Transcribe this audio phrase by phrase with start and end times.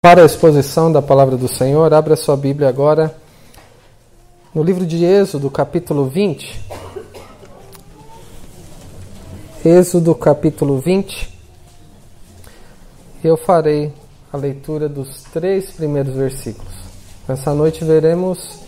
[0.00, 3.12] Para a exposição da palavra do Senhor, abra sua Bíblia agora
[4.54, 6.66] no livro de Êxodo, capítulo 20.
[9.64, 11.36] Êxodo, capítulo 20.
[13.24, 13.92] Eu farei
[14.32, 16.72] a leitura dos três primeiros versículos.
[17.26, 18.60] Nessa noite veremos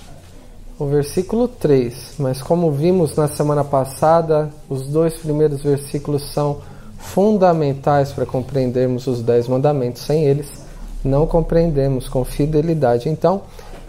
[0.81, 6.61] o versículo 3, mas como vimos na semana passada, os dois primeiros versículos são
[6.99, 10.03] fundamentais para compreendermos os dez mandamentos.
[10.03, 10.69] Sem eles,
[11.05, 13.09] não compreendemos com fidelidade.
[13.09, 13.43] Então,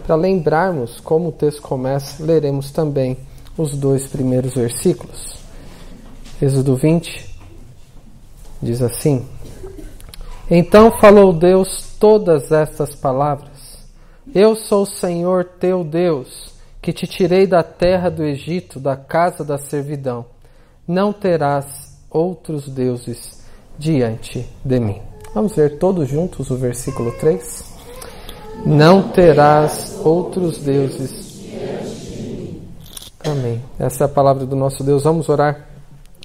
[0.06, 3.16] para lembrarmos como o texto começa, leremos também
[3.56, 5.36] os dois primeiros versículos.
[6.40, 7.38] Êxodo 20
[8.60, 9.24] diz assim:
[10.50, 13.78] Então falou Deus todas estas palavras:
[14.34, 19.44] Eu sou o Senhor teu Deus, que te tirei da terra do Egito, da casa
[19.44, 20.24] da servidão.
[20.86, 23.42] Não terás outros deuses
[23.78, 25.11] diante de mim.
[25.34, 27.64] Vamos ler todos juntos o versículo 3?
[28.66, 31.40] Não terás outros deuses.
[33.24, 33.62] Amém.
[33.78, 35.04] Essa é a palavra do nosso Deus.
[35.04, 35.66] Vamos orar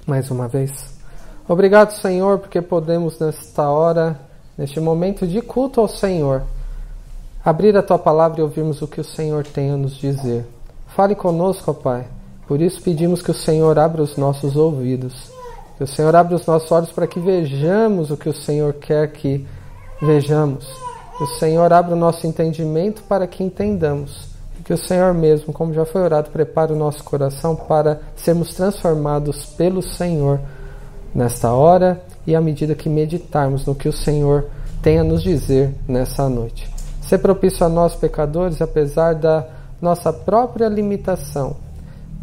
[0.06, 0.70] mais uma vez.
[1.48, 4.20] Obrigado, Senhor, porque podemos nesta hora,
[4.58, 6.42] neste momento de culto ao Senhor,
[7.42, 10.44] abrir a tua palavra e ouvirmos o que o Senhor tem a nos dizer.
[10.88, 12.06] Fale conosco, ó Pai.
[12.46, 15.37] Por isso pedimos que o Senhor abra os nossos ouvidos
[15.78, 19.12] que o Senhor abra os nossos olhos para que vejamos o que o Senhor quer
[19.12, 19.46] que
[20.02, 20.66] vejamos.
[21.16, 24.26] Que o Senhor abra o nosso entendimento para que entendamos.
[24.64, 29.46] Que o Senhor mesmo, como já foi orado, prepare o nosso coração para sermos transformados
[29.56, 30.40] pelo Senhor
[31.14, 34.46] nesta hora e à medida que meditarmos no que o Senhor
[34.82, 36.68] tem a nos dizer nessa noite.
[37.02, 39.46] Ser propício a nós, pecadores, apesar da
[39.80, 41.54] nossa própria limitação,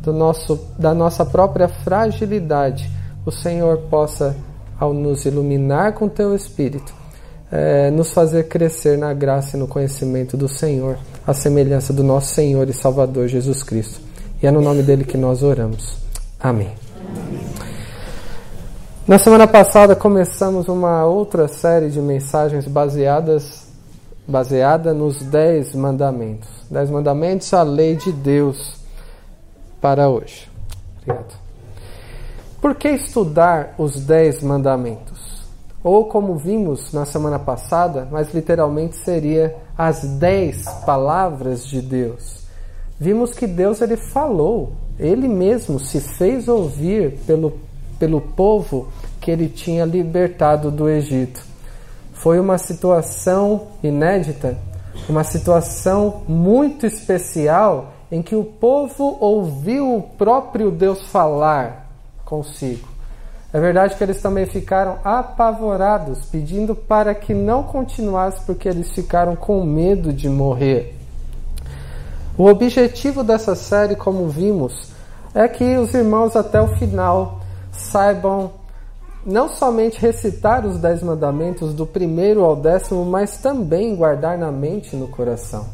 [0.04, 2.94] do nosso, da nossa própria fragilidade
[3.26, 4.36] o Senhor possa,
[4.80, 6.94] ao nos iluminar com teu Espírito,
[7.52, 12.34] é, nos fazer crescer na graça e no conhecimento do Senhor, a semelhança do nosso
[12.34, 14.00] Senhor e Salvador Jesus Cristo.
[14.42, 15.98] E é no nome dele que nós oramos.
[16.40, 16.74] Amém.
[19.08, 23.66] Na semana passada começamos uma outra série de mensagens baseadas
[24.28, 26.50] baseada nos dez mandamentos.
[26.70, 28.76] Dez mandamentos, a lei de Deus
[29.80, 30.50] para hoje.
[31.02, 31.45] Obrigado.
[32.66, 35.44] Por que estudar os Dez Mandamentos?
[35.84, 42.40] Ou, como vimos na semana passada, mas literalmente seria as Dez Palavras de Deus.
[43.00, 47.54] Vimos que Deus ele falou, ele mesmo se fez ouvir pelo,
[48.00, 48.88] pelo povo
[49.22, 51.46] que ele tinha libertado do Egito.
[52.14, 54.58] Foi uma situação inédita,
[55.08, 61.85] uma situação muito especial em que o povo ouviu o próprio Deus falar
[62.26, 62.88] consigo.
[63.54, 69.36] É verdade que eles também ficaram apavorados, pedindo para que não continuasse, porque eles ficaram
[69.36, 70.94] com medo de morrer.
[72.38, 74.92] O objetivo dessa série, como vimos,
[75.34, 77.40] é que os irmãos até o final
[77.72, 78.52] saibam
[79.26, 84.96] não somente recitar os dez mandamentos do primeiro ao décimo, mas também guardar na mente
[84.96, 85.66] e no coração.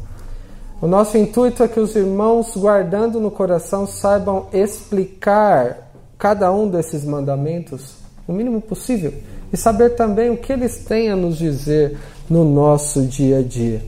[0.80, 5.91] O nosso intuito é que os irmãos, guardando no coração, saibam explicar
[6.22, 7.96] cada um desses mandamentos
[8.28, 9.12] o mínimo possível
[9.52, 11.98] e saber também o que eles têm a nos dizer
[12.30, 13.82] no nosso dia a dia.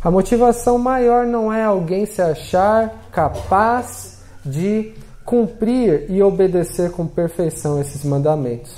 [0.00, 4.92] A motivação maior não é alguém se achar capaz de
[5.24, 8.76] cumprir e obedecer com perfeição esses mandamentos.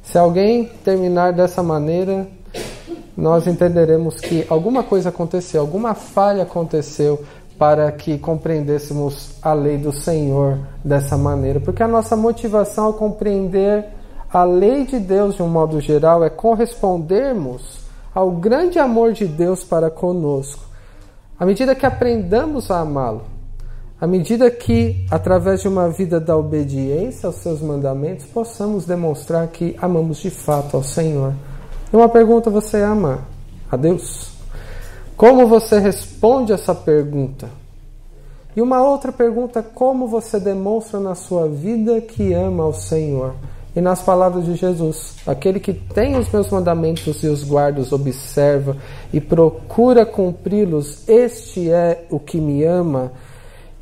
[0.00, 2.24] Se alguém terminar dessa maneira,
[3.16, 7.24] nós entenderemos que alguma coisa aconteceu, alguma falha aconteceu
[7.58, 13.84] para que compreendêssemos a lei do Senhor dessa maneira, porque a nossa motivação ao compreender
[14.32, 17.80] a lei de Deus de um modo geral é correspondermos
[18.14, 20.64] ao grande amor de Deus para conosco.
[21.38, 23.22] À medida que aprendamos a amá-lo,
[24.00, 29.76] à medida que, através de uma vida da obediência aos seus mandamentos, possamos demonstrar que
[29.80, 31.32] amamos de fato ao Senhor.
[31.92, 33.20] E uma pergunta: você ama
[33.70, 34.37] a Deus?
[35.18, 37.50] Como você responde essa pergunta?
[38.54, 43.34] E uma outra pergunta: como você demonstra na sua vida que ama ao Senhor?
[43.74, 47.92] E nas palavras de Jesus, aquele que tem os meus mandamentos e os guarda, os
[47.92, 48.76] observa
[49.12, 53.10] e procura cumpri-los, este é o que me ama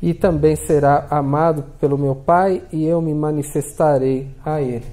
[0.01, 4.85] e também será amado pelo meu Pai e eu me manifestarei a ele.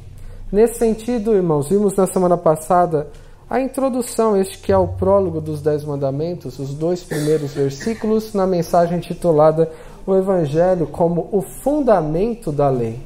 [0.52, 3.08] Nesse sentido, irmãos, vimos na semana passada
[3.55, 8.49] a introdução, este que é o prólogo dos Dez Mandamentos, os dois primeiros versículos, na
[8.49, 9.71] mensagem titulada
[10.05, 12.99] O Evangelho como o fundamento da lei.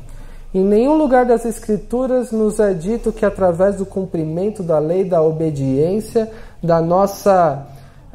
[0.55, 5.21] Em nenhum lugar das Escrituras nos é dito que através do cumprimento da lei, da
[5.21, 7.67] obediência, da nossa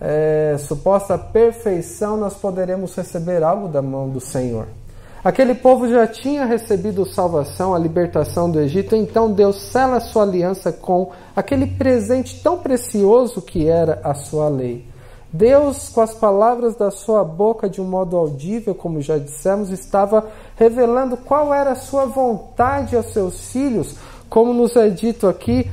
[0.01, 4.65] é, suposta perfeição, nós poderemos receber algo da mão do Senhor.
[5.23, 10.69] Aquele povo já tinha recebido salvação, a libertação do Egito, então Deus sela sua aliança
[10.69, 14.85] com aquele presente tão precioso que era a sua lei.
[15.31, 20.27] Deus, com as palavras da sua boca, de um modo audível, como já dissemos, estava
[20.57, 23.95] revelando qual era a sua vontade aos seus filhos,
[24.29, 25.71] como nos é dito aqui,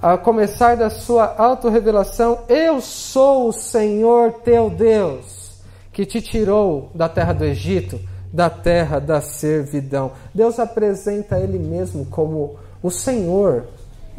[0.00, 5.60] a começar da sua autorrevelação: Eu sou o Senhor teu Deus,
[5.92, 7.98] que te tirou da terra do Egito,
[8.32, 10.12] da terra da servidão.
[10.34, 13.64] Deus apresenta Ele mesmo como o Senhor,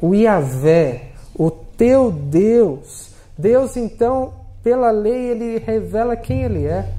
[0.02, 3.10] o Iavé, o teu Deus.
[3.38, 6.90] Deus, então, pela lei, ele revela quem ele é.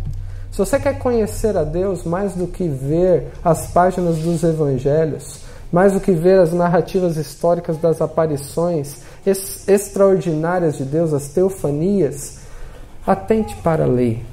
[0.50, 5.40] Se você quer conhecer a Deus mais do que ver as páginas dos evangelhos,
[5.70, 12.40] mais do que ver as narrativas históricas das aparições extraordinárias de Deus, as teofanias,
[13.06, 14.24] atente para a lei.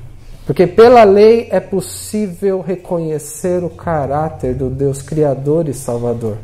[0.48, 6.38] Porque pela lei é possível reconhecer o caráter do Deus Criador e Salvador.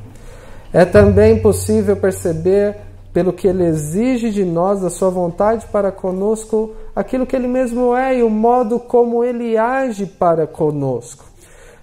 [0.73, 2.75] É também possível perceber
[3.13, 7.95] pelo que ele exige de nós, a sua vontade para conosco, aquilo que ele mesmo
[7.95, 11.23] é e o modo como ele age para conosco.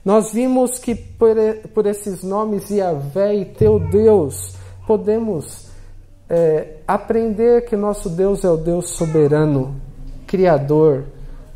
[0.04, 1.36] Nós vimos que por,
[1.72, 4.56] por esses nomes Yahvé e Teu Deus,
[4.86, 5.70] podemos
[6.28, 9.76] é, aprender que nosso Deus é o Deus soberano,
[10.26, 11.04] Criador,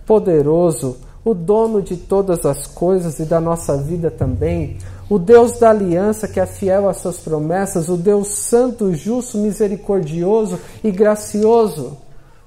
[0.06, 4.77] poderoso, o dono de todas as coisas e da nossa vida também,
[5.09, 10.59] o Deus da aliança que é fiel às suas promessas, o Deus santo, justo, misericordioso
[10.83, 11.97] e gracioso.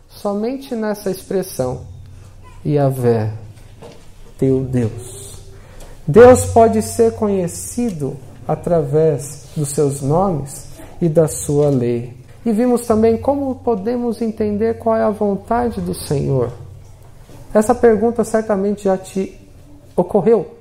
[0.08, 1.82] Somente nessa expressão,
[2.66, 3.34] Yahvé,
[4.38, 5.38] teu Deus.
[6.08, 8.16] Deus pode ser conhecido
[8.48, 10.68] através dos seus nomes
[11.02, 12.16] e da sua lei.
[12.46, 16.52] E vimos também como podemos entender qual é a vontade do Senhor.
[17.54, 19.40] Essa pergunta certamente já te
[19.96, 20.58] ocorreu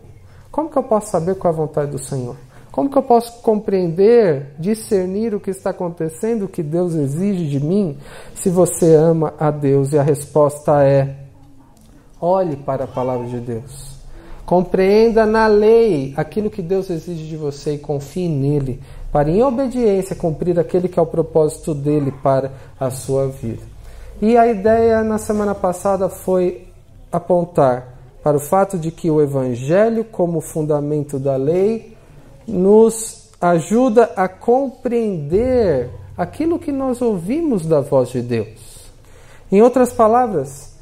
[0.57, 2.35] como que eu posso saber qual é a vontade do Senhor?
[2.73, 7.61] Como que eu posso compreender, discernir o que está acontecendo, o que Deus exige de
[7.61, 7.99] mim,
[8.35, 9.93] se você ama a Deus?
[9.93, 11.15] E a resposta é:
[12.19, 13.97] olhe para a palavra de Deus.
[14.47, 18.81] Compreenda na lei aquilo que Deus exige de você e confie nele,
[19.13, 22.51] para em obediência cumprir aquele que é o propósito dele para
[22.81, 23.63] a sua vida.
[24.23, 26.66] E a ideia na semana passada foi
[27.11, 31.97] apontar para o fato de que o Evangelho, como fundamento da lei,
[32.47, 38.87] nos ajuda a compreender aquilo que nós ouvimos da voz de Deus.
[39.51, 40.75] Em outras palavras,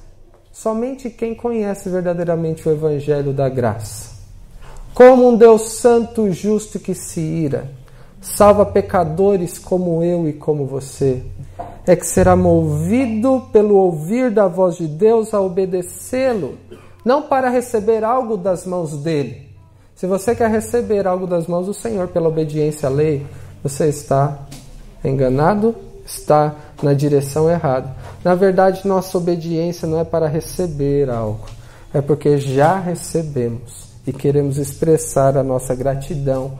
[0.53, 4.15] somente quem conhece verdadeiramente o Evangelho da graça,
[4.95, 7.71] como um Deus santo, justo que se ira,
[8.23, 11.23] salva pecadores como eu e como você,
[11.87, 16.59] é que será movido pelo ouvir da voz de Deus a obedecê-lo
[17.05, 19.49] não para receber algo das mãos dele.
[19.95, 23.25] Se você quer receber algo das mãos do Senhor pela obediência à lei,
[23.63, 24.39] você está
[25.05, 27.95] enganado, está na direção errada.
[28.25, 31.47] Na verdade, nossa obediência não é para receber algo,
[31.93, 36.59] é porque já recebemos e queremos expressar a nossa gratidão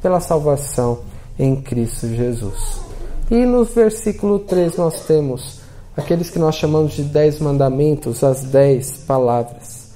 [0.00, 1.00] pela salvação
[1.38, 2.91] em Cristo Jesus.
[3.32, 5.62] E no versículo 3 nós temos
[5.96, 9.94] aqueles que nós chamamos de dez mandamentos, as dez palavras.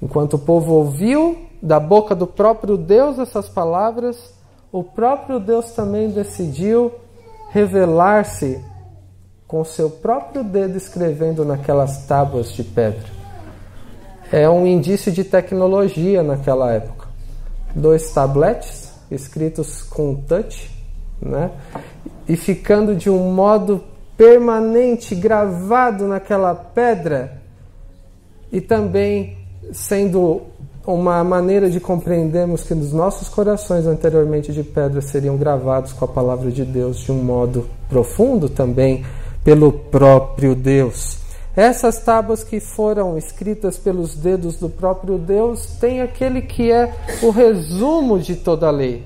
[0.00, 4.32] Enquanto o povo ouviu da boca do próprio Deus essas palavras,
[4.70, 6.92] o próprio Deus também decidiu
[7.50, 8.62] revelar-se
[9.44, 13.10] com seu próprio dedo escrevendo naquelas tábuas de pedra.
[14.30, 17.08] É um indício de tecnologia naquela época.
[17.74, 20.70] Dois tabletes escritos com touch,
[21.20, 21.50] né?
[22.32, 23.84] E ficando de um modo
[24.16, 27.42] permanente gravado naquela pedra
[28.50, 29.36] e também
[29.70, 30.40] sendo
[30.86, 36.08] uma maneira de compreendermos que nos nossos corações anteriormente de pedra seriam gravados com a
[36.08, 39.04] palavra de Deus de um modo profundo também
[39.44, 41.18] pelo próprio Deus.
[41.54, 47.28] Essas tábuas que foram escritas pelos dedos do próprio Deus têm aquele que é o
[47.28, 49.04] resumo de toda a lei,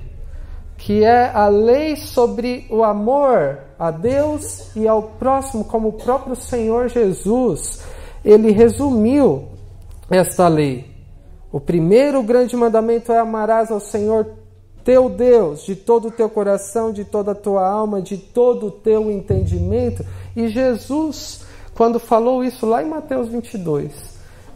[0.87, 6.33] que é a lei sobre o amor a Deus e ao próximo, como o próprio
[6.33, 7.81] Senhor Jesus.
[8.23, 9.49] Ele resumiu
[10.09, 10.89] esta lei.
[11.51, 14.27] O primeiro grande mandamento é amarás ao Senhor
[14.81, 18.71] teu Deus de todo o teu coração, de toda a tua alma, de todo o
[18.71, 20.05] teu entendimento.
[20.37, 21.41] E Jesus,
[21.75, 23.91] quando falou isso lá em Mateus 22,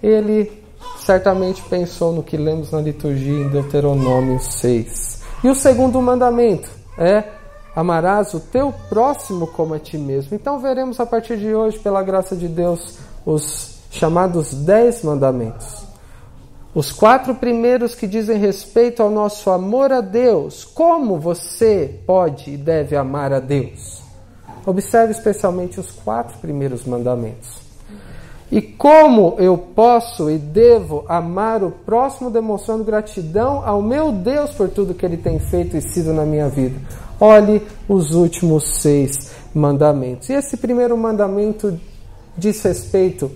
[0.02, 0.50] ele
[0.98, 5.11] certamente pensou no que lemos na liturgia em Deuteronômio 6.
[5.44, 7.24] E o segundo mandamento é
[7.76, 10.36] amarás o teu próximo como a ti mesmo.
[10.36, 15.82] Então veremos a partir de hoje, pela graça de Deus, os chamados dez mandamentos.
[16.74, 20.64] Os quatro primeiros que dizem respeito ao nosso amor a Deus.
[20.64, 24.02] Como você pode e deve amar a Deus?
[24.66, 27.61] Observe especialmente os quatro primeiros mandamentos.
[28.52, 34.68] E como eu posso e devo amar o próximo demonstrando gratidão ao meu Deus por
[34.68, 36.78] tudo que ele tem feito e sido na minha vida?
[37.18, 40.28] Olhe os últimos seis mandamentos.
[40.28, 41.80] E esse primeiro mandamento
[42.38, 43.32] diz respeito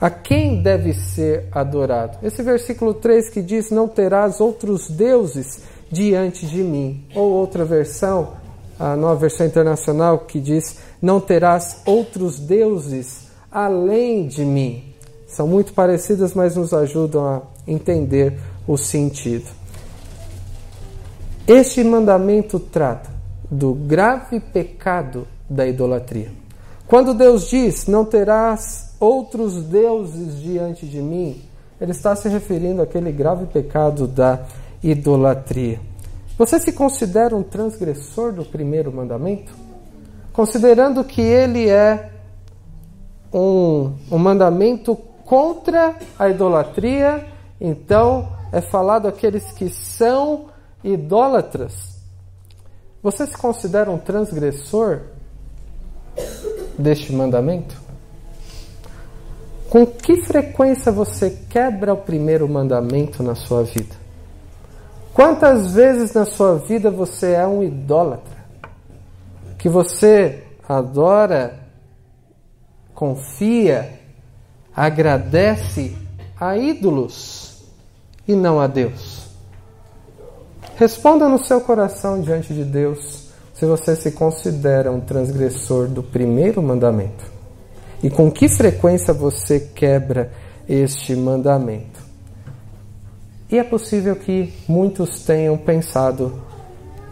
[0.00, 2.16] a quem deve ser adorado.
[2.22, 7.04] Esse versículo 3 que diz: Não terás outros deuses diante de mim.
[7.14, 8.34] Ou outra versão,
[8.78, 13.25] a nova versão internacional, que diz: Não terás outros deuses
[13.56, 14.84] além de mim.
[15.26, 19.46] São muito parecidas, mas nos ajudam a entender o sentido.
[21.48, 23.08] Este mandamento trata
[23.50, 26.30] do grave pecado da idolatria.
[26.86, 31.40] Quando Deus diz: Não terás outros deuses diante de mim,
[31.80, 34.40] ele está se referindo àquele grave pecado da
[34.82, 35.80] idolatria.
[36.36, 39.54] Você se considera um transgressor do primeiro mandamento?
[40.34, 42.15] Considerando que ele é
[43.32, 47.26] um, um mandamento contra a idolatria,
[47.60, 50.46] então é falado aqueles que são
[50.82, 51.96] idólatras.
[53.02, 55.00] Você se considera um transgressor
[56.78, 57.76] deste mandamento?
[59.68, 63.94] Com que frequência você quebra o primeiro mandamento na sua vida?
[65.12, 68.36] Quantas vezes na sua vida você é um idólatra?
[69.58, 71.65] Que você adora
[72.96, 74.00] confia,
[74.74, 75.94] agradece
[76.40, 77.62] a ídolos
[78.26, 79.26] e não a Deus?
[80.76, 86.62] Responda no seu coração diante de Deus se você se considera um transgressor do primeiro
[86.62, 87.24] mandamento.
[88.02, 90.32] E com que frequência você quebra
[90.68, 92.04] este mandamento?
[93.50, 96.42] E é possível que muitos tenham pensado: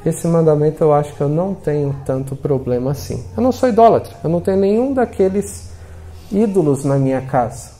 [0.04, 3.24] esse mandamento eu acho que eu não tenho tanto problema assim.
[3.36, 5.73] Eu não sou idólatra, eu não tenho nenhum daqueles
[6.30, 7.72] ídolos na minha casa.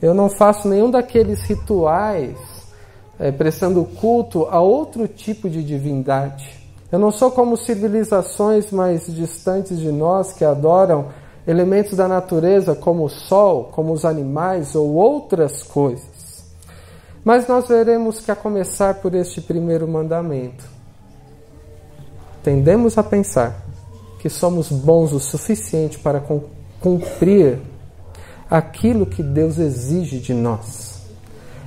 [0.00, 2.36] Eu não faço nenhum daqueles rituais
[3.18, 6.48] é, prestando culto a outro tipo de divindade.
[6.90, 11.06] Eu não sou como civilizações mais distantes de nós que adoram
[11.46, 16.44] elementos da natureza como o sol, como os animais ou outras coisas.
[17.24, 20.64] Mas nós veremos que a começar por este primeiro mandamento,
[22.42, 23.66] tendemos a pensar
[24.18, 26.20] que somos bons o suficiente para
[26.80, 27.58] cumprir
[28.50, 31.02] aquilo que Deus exige de nós.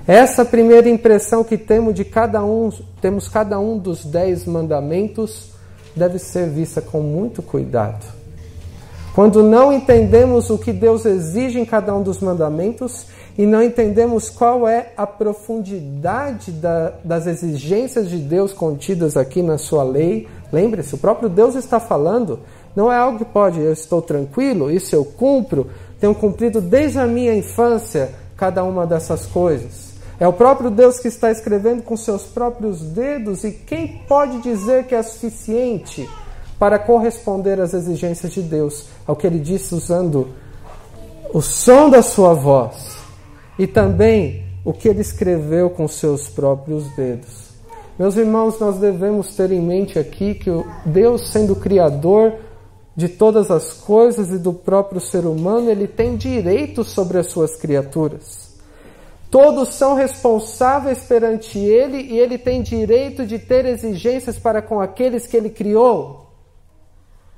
[0.08, 5.52] Essa primeira impressão que temos de cada um, temos cada um dos dez mandamentos,
[5.96, 8.04] deve ser vista com muito cuidado.
[9.14, 13.06] Quando não entendemos o que Deus exige em cada um dos mandamentos
[13.38, 19.58] e não entendemos qual é a profundidade da, das exigências de Deus contidas aqui na
[19.58, 22.40] sua lei, lembre-se, o próprio Deus está falando
[22.76, 27.06] não é algo que pode, eu estou tranquilo, isso eu cumpro, tenho cumprido desde a
[27.06, 29.92] minha infância cada uma dessas coisas.
[30.20, 34.86] É o próprio Deus que está escrevendo com seus próprios dedos, e quem pode dizer
[34.86, 36.08] que é suficiente
[36.60, 40.30] para corresponder às exigências de Deus, ao que ele disse usando
[41.34, 42.98] o som da sua voz
[43.58, 47.50] e também o que ele escreveu com seus próprios dedos.
[47.98, 50.50] Meus irmãos, nós devemos ter em mente aqui que
[50.86, 52.34] Deus, sendo Criador,
[52.96, 57.56] de todas as coisas e do próprio ser humano, ele tem direito sobre as suas
[57.56, 58.52] criaturas.
[59.30, 65.26] Todos são responsáveis perante ele e ele tem direito de ter exigências para com aqueles
[65.26, 66.30] que ele criou.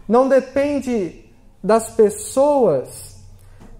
[0.08, 1.24] Não depende
[1.64, 3.14] das pessoas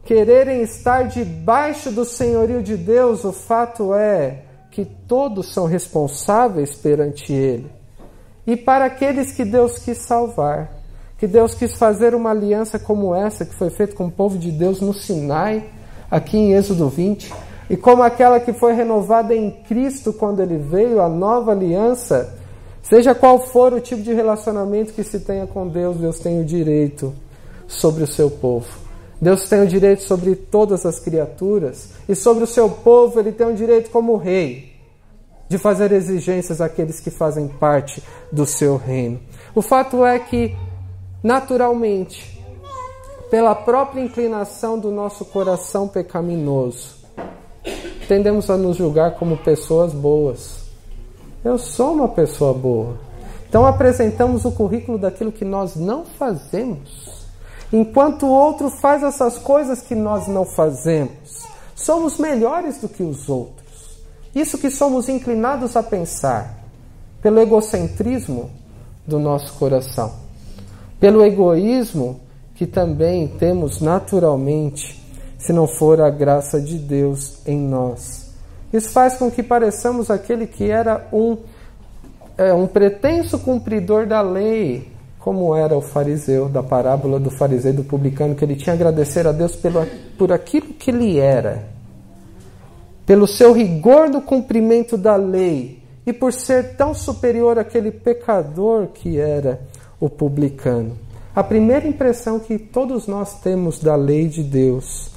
[0.06, 7.32] quererem estar debaixo do senhorio de Deus, o fato é que todos são responsáveis perante
[7.34, 7.72] ele.
[8.46, 10.83] E para aqueles que Deus quis salvar
[11.24, 14.52] que Deus quis fazer uma aliança como essa que foi feita com o povo de
[14.52, 15.64] Deus no Sinai,
[16.12, 17.34] aqui em Êxodo 20,
[17.70, 22.36] e como aquela que foi renovada em Cristo quando ele veio, a nova aliança,
[22.82, 26.44] seja qual for o tipo de relacionamento que se tenha com Deus, Deus tem o
[26.44, 27.14] direito
[27.70, 28.68] sobre o seu povo.
[29.22, 33.48] Deus tem o direito sobre todas as criaturas e sobre o seu povo ele tem
[33.48, 34.74] o direito como rei
[35.48, 39.22] de fazer exigências àqueles que fazem parte do seu reino.
[39.56, 40.54] O fato é que
[41.24, 42.40] naturalmente,
[43.32, 46.98] pela própria inclinação do nosso coração pecaminoso,
[48.08, 50.64] tendemos a nos julgar como pessoas boas.
[51.44, 52.98] Eu sou uma pessoa boa.
[53.48, 57.26] Então apresentamos o currículo daquilo que nós não fazemos.
[57.72, 63.30] Enquanto o outro faz essas coisas que nós não fazemos, somos melhores do que os
[63.30, 63.64] outros.
[64.36, 66.60] Isso que somos inclinados a pensar,
[67.22, 68.50] pelo egocentrismo
[69.06, 70.23] do nosso coração,
[71.04, 72.22] pelo egoísmo
[72.56, 75.04] que também temos naturalmente,
[75.38, 78.32] se não for a graça de Deus em nós.
[78.72, 81.36] Isso faz com que pareçamos aquele que era um,
[82.38, 87.84] é, um pretenso cumpridor da lei, como era o fariseu, da parábola do fariseu do
[87.84, 89.86] publicano, que ele tinha a agradecer a Deus pelo,
[90.18, 91.66] por aquilo que ele era,
[93.06, 99.20] pelo seu rigor no cumprimento da lei e por ser tão superior àquele pecador que
[99.20, 99.73] era
[100.04, 100.98] o publicano.
[101.34, 105.10] A primeira impressão que todos nós temos da lei de Deus,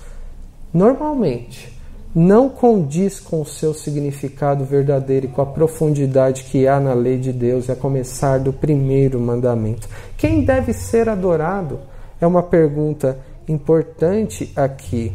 [0.73, 1.77] normalmente,
[2.15, 7.19] não condiz com o seu significado verdadeiro e com a profundidade que há na lei
[7.19, 9.89] de Deus, a começar do primeiro mandamento.
[10.17, 11.81] Quem deve ser adorado?
[12.21, 15.13] É uma pergunta importante aqui.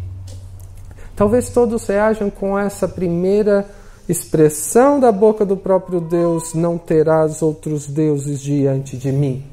[1.15, 3.65] Talvez todos reajam com essa primeira
[4.07, 9.50] expressão da boca do próprio Deus: Não terás outros deuses diante de mim.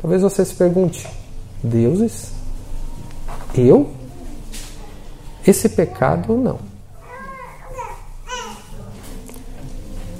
[0.00, 1.08] Talvez você se pergunte:
[1.62, 2.32] deuses?
[3.54, 3.90] Eu?
[5.46, 6.58] Esse pecado não.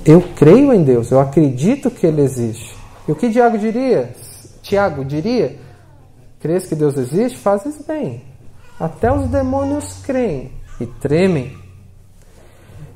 [0.04, 2.74] Eu creio em Deus, eu acredito que Ele existe.
[3.06, 4.14] E o que Tiago diria?
[4.62, 5.58] Tiago diria:
[6.40, 7.38] Crês que Deus existe?
[7.38, 8.22] Fazes bem.
[8.78, 11.56] Até os demônios creem e tremem.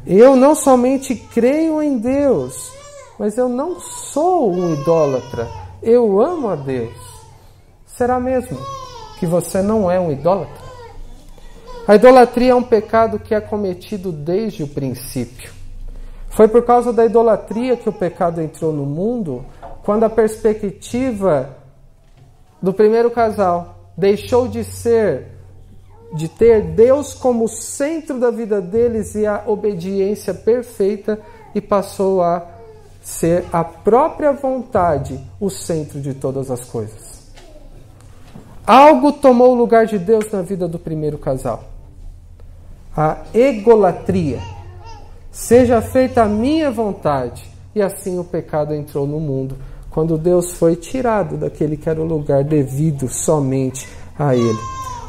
[0.07, 2.73] Eu não somente creio em Deus,
[3.19, 5.62] mas eu não sou um idólatra.
[5.83, 6.95] Eu amo a Deus.
[7.85, 8.57] Será mesmo
[9.19, 10.63] que você não é um idólatra?
[11.89, 15.51] A idolatria é um pecado que é cometido desde o princípio.
[16.29, 19.45] Foi por causa da idolatria que o pecado entrou no mundo,
[19.83, 21.57] quando a perspectiva
[22.63, 25.27] do primeiro casal deixou de ser,
[26.15, 31.19] de ter Deus como centro da vida deles e a obediência perfeita,
[31.53, 32.47] e passou a
[33.03, 37.21] ser a própria vontade o centro de todas as coisas.
[38.65, 41.65] Algo tomou o lugar de Deus na vida do primeiro casal.
[42.97, 44.39] A egolatria.
[45.33, 47.51] Seja feita a minha vontade.
[47.75, 49.57] E assim o pecado entrou no mundo,
[49.91, 54.59] quando Deus foi tirado daquele que era o lugar devido somente a Ele.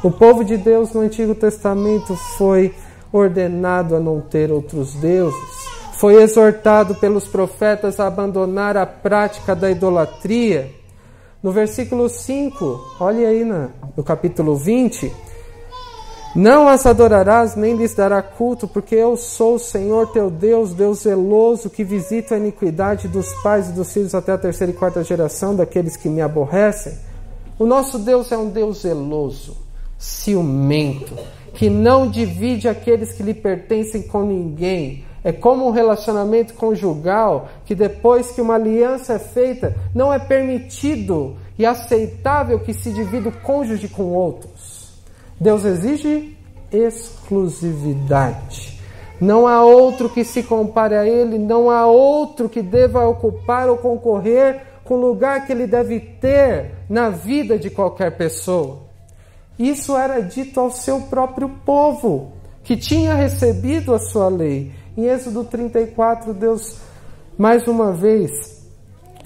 [0.01, 2.73] O povo de Deus no Antigo Testamento foi
[3.11, 5.72] ordenado a não ter outros deuses
[6.03, 10.69] foi exortado pelos profetas a abandonar a prática da idolatria.
[11.41, 15.09] No versículo 5, olhe aí no, no capítulo 20.
[16.35, 21.03] Não as adorarás, nem lhes dará culto, porque eu sou o Senhor teu Deus, Deus
[21.03, 25.01] zeloso, que visita a iniquidade dos pais e dos filhos até a terceira e quarta
[25.05, 26.97] geração daqueles que me aborrecem.
[27.57, 29.55] O nosso Deus é um Deus zeloso,
[29.97, 31.15] ciumento,
[31.53, 37.73] que não divide aqueles que lhe pertencem com ninguém, é como um relacionamento conjugal que
[37.73, 43.41] depois que uma aliança é feita, não é permitido e aceitável que se divida o
[43.41, 44.91] cônjuge com outros.
[45.39, 46.37] Deus exige
[46.71, 48.79] exclusividade.
[49.21, 53.77] Não há outro que se compare a ele, não há outro que deva ocupar ou
[53.77, 58.79] concorrer com o lugar que ele deve ter na vida de qualquer pessoa.
[59.57, 62.33] Isso era dito ao seu próprio povo,
[62.63, 66.77] que tinha recebido a sua lei em Êxodo 34, Deus
[67.37, 68.63] mais uma vez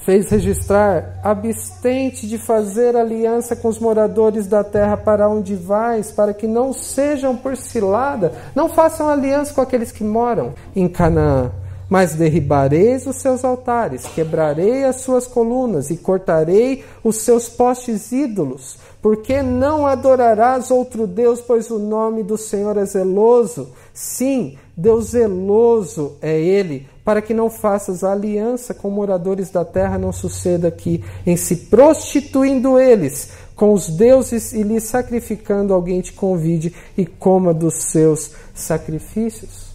[0.07, 6.33] fez registrar: abstente de fazer aliança com os moradores da terra para onde vais, para
[6.33, 11.51] que não sejam por cilada, não façam aliança com aqueles que moram em Canaã.
[11.89, 18.77] Mas derribareis os seus altares, quebrarei as suas colunas e cortarei os seus postes ídolos,
[19.01, 23.69] porque não adorarás outro Deus, pois o nome do Senhor é zeloso.
[23.93, 30.13] Sim, Deus zeloso é Ele, para que não faças aliança com moradores da terra, não
[30.13, 36.75] suceda que, em se prostituindo eles com os deuses e lhes sacrificando, alguém te convide
[36.95, 39.71] e coma dos seus sacrifícios.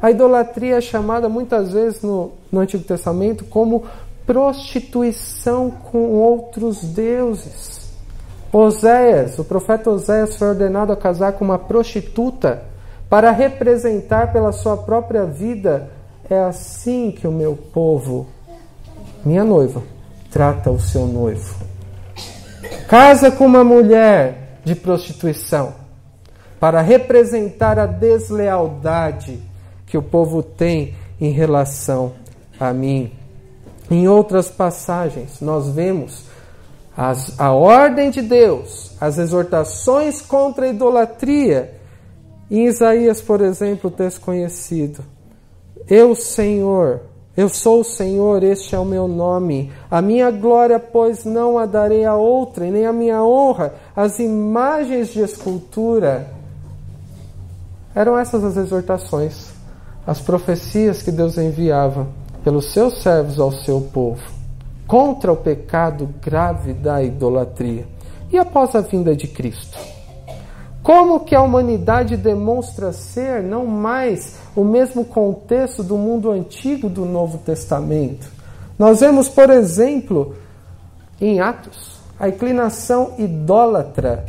[0.00, 3.84] A idolatria é chamada muitas vezes no, no Antigo Testamento como
[4.24, 7.90] prostituição com outros deuses.
[8.50, 12.69] Oséias, o profeta Oséias foi ordenado a casar com uma prostituta
[13.10, 15.90] para representar pela sua própria vida.
[16.30, 18.28] É assim que o meu povo,
[19.24, 19.82] minha noiva,
[20.30, 21.56] trata o seu noivo.
[22.88, 25.74] Casa com uma mulher de prostituição
[26.60, 29.42] para representar a deslealdade
[29.86, 32.12] que o povo tem em relação
[32.60, 33.10] a mim.
[33.90, 36.26] Em outras passagens, nós vemos
[36.96, 41.79] as, a ordem de Deus, as exortações contra a idolatria.
[42.50, 45.04] Em Isaías, por exemplo, o conhecido:
[45.88, 47.00] Eu, Senhor,
[47.36, 49.72] eu sou o Senhor, este é o meu nome.
[49.88, 55.08] A minha glória, pois, não a darei a outra, nem a minha honra, as imagens
[55.08, 56.26] de escultura.
[57.94, 59.50] Eram essas as exortações,
[60.04, 62.08] as profecias que Deus enviava
[62.42, 64.22] pelos seus servos ao seu povo,
[64.86, 67.86] contra o pecado grave da idolatria.
[68.32, 69.99] E após a vinda de Cristo?
[70.82, 77.04] Como que a humanidade demonstra ser não mais o mesmo contexto do mundo antigo do
[77.04, 78.30] Novo Testamento?
[78.78, 80.34] Nós vemos, por exemplo,
[81.20, 84.24] em Atos, a inclinação idólatra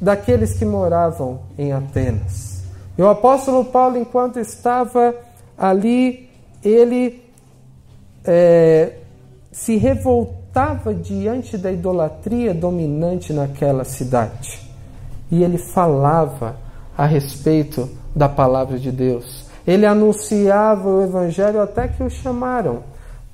[0.00, 2.62] daqueles que moravam em Atenas.
[2.96, 5.14] E o apóstolo Paulo, enquanto estava
[5.56, 6.30] ali,
[6.64, 7.22] ele
[8.24, 8.94] é,
[9.52, 14.63] se revoltava diante da idolatria dominante naquela cidade
[15.30, 16.56] e ele falava
[16.96, 19.44] a respeito da palavra de Deus.
[19.66, 22.82] Ele anunciava o evangelho até que o chamaram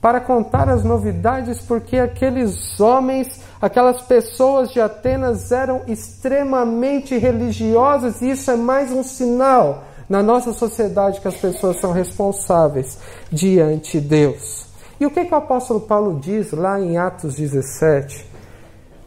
[0.00, 8.30] para contar as novidades, porque aqueles homens, aquelas pessoas de Atenas eram extremamente religiosas, e
[8.30, 12.98] isso é mais um sinal na nossa sociedade que as pessoas são responsáveis
[13.30, 14.66] diante de Deus.
[14.98, 18.29] E o que, que o apóstolo Paulo diz lá em Atos 17?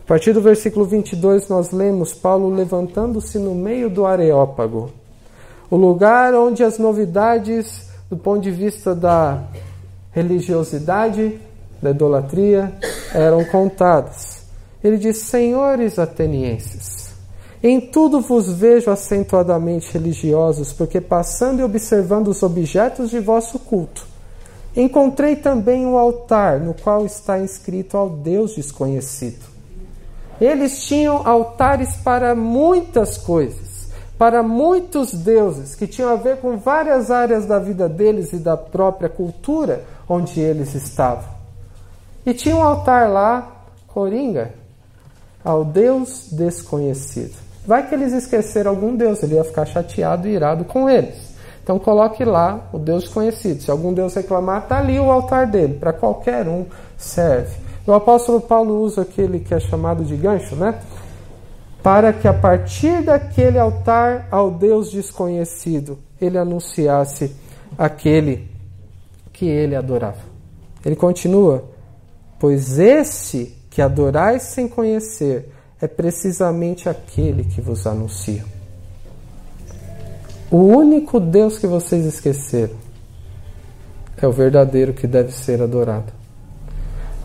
[0.03, 4.91] A partir do versículo 22, nós lemos Paulo levantando-se no meio do Areópago,
[5.71, 9.41] o lugar onde as novidades, do ponto de vista da
[10.11, 11.39] religiosidade,
[11.81, 12.73] da idolatria,
[13.13, 14.43] eram contadas.
[14.83, 17.13] Ele diz: Senhores atenienses,
[17.63, 24.05] em tudo vos vejo acentuadamente religiosos, porque passando e observando os objetos de vosso culto,
[24.75, 29.52] encontrei também um altar no qual está inscrito ao Deus desconhecido.
[30.39, 37.11] Eles tinham altares para muitas coisas, para muitos deuses, que tinham a ver com várias
[37.11, 41.33] áreas da vida deles e da própria cultura onde eles estavam.
[42.25, 43.51] E tinha um altar lá,
[43.87, 44.53] Coringa,
[45.43, 47.35] ao Deus desconhecido.
[47.65, 51.33] Vai que eles esqueceram algum Deus, ele ia ficar chateado e irado com eles.
[51.63, 53.61] Então coloque lá o Deus conhecido.
[53.61, 55.75] Se algum Deus reclamar, está ali o altar dele.
[55.75, 56.65] Para qualquer um
[56.97, 57.62] serve.
[57.85, 60.79] O apóstolo Paulo usa aquele que é chamado de gancho, né?
[61.81, 67.35] Para que a partir daquele altar ao Deus desconhecido, ele anunciasse
[67.77, 68.47] aquele
[69.33, 70.21] que ele adorava.
[70.85, 71.65] Ele continua:
[72.39, 78.45] Pois esse que adorais sem conhecer é precisamente aquele que vos anuncia.
[80.49, 82.75] O único Deus que vocês esqueceram
[84.15, 86.22] é o verdadeiro que deve ser adorado.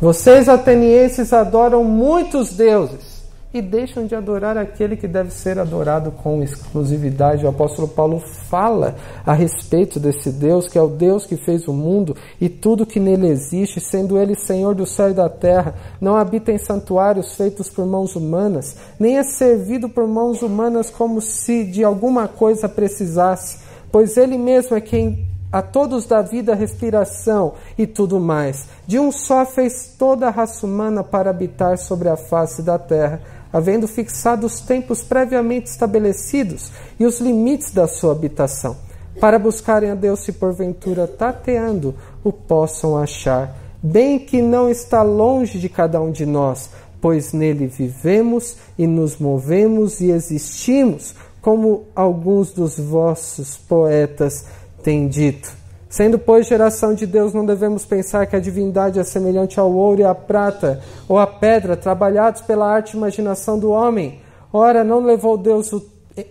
[0.01, 3.19] Vocês atenienses adoram muitos deuses
[3.53, 7.45] e deixam de adorar aquele que deve ser adorado com exclusividade.
[7.45, 8.95] O apóstolo Paulo fala
[9.27, 13.01] a respeito desse Deus, que é o Deus que fez o mundo e tudo que
[13.01, 17.69] nele existe, sendo ele Senhor do céu e da terra, não habita em santuários feitos
[17.69, 23.59] por mãos humanas, nem é servido por mãos humanas como se de alguma coisa precisasse,
[23.91, 28.67] pois ele mesmo é quem a todos dá vida, respiração e tudo mais.
[28.87, 33.21] De um só fez toda a raça humana para habitar sobre a face da terra,
[33.53, 38.77] havendo fixado os tempos previamente estabelecidos e os limites da sua habitação,
[39.21, 45.59] para buscarem a Deus se porventura tateando o possam achar, bem que não está longe
[45.59, 52.53] de cada um de nós, pois nele vivemos e nos movemos e existimos, como alguns
[52.53, 54.45] dos vossos poetas
[54.89, 55.55] tem dito.
[55.87, 60.01] Sendo, pois, geração de Deus, não devemos pensar que a divindade é semelhante ao ouro
[60.01, 64.19] e à prata, ou à pedra, trabalhados pela arte e imaginação do homem.
[64.51, 65.71] Ora, não levou Deus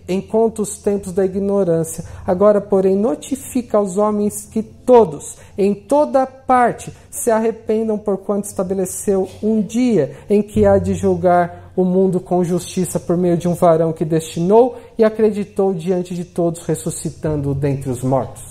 [0.08, 0.26] em
[0.58, 2.04] os tempos da ignorância.
[2.26, 9.28] Agora, porém, notifica aos homens que todos, em toda parte, se arrependam, por quanto estabeleceu
[9.42, 13.54] um dia em que há de julgar o mundo com justiça por meio de um
[13.54, 18.42] varão que destinou e acreditou diante de todos, ressuscitando-o dentre os mortos.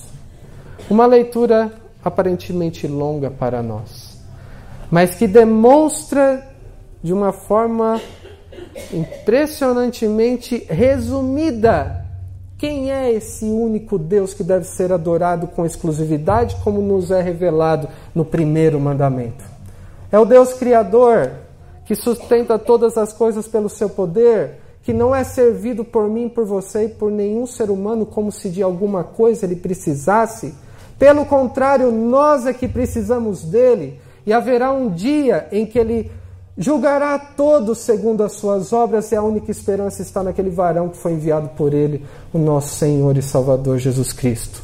[0.89, 1.71] Uma leitura
[2.03, 4.17] aparentemente longa para nós,
[4.89, 6.47] mas que demonstra
[7.03, 7.99] de uma forma
[8.93, 12.05] impressionantemente resumida.
[12.57, 17.87] Quem é esse único Deus que deve ser adorado com exclusividade, como nos é revelado
[18.15, 19.43] no primeiro mandamento.
[20.11, 21.31] É o Deus Criador
[21.87, 26.45] que sustenta todas as coisas pelo seu poder, que não é servido por mim, por
[26.45, 30.53] você e por nenhum ser humano como se de alguma coisa ele precisasse.
[30.99, 36.11] Pelo contrário, nós é que precisamos dele, e haverá um dia em que ele
[36.57, 40.97] julgará a todos segundo as suas obras, e a única esperança está naquele varão que
[40.97, 44.63] foi enviado por ele, o nosso Senhor e Salvador Jesus Cristo.